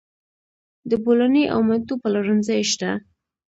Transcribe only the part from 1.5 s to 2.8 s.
او منتو پلورنځي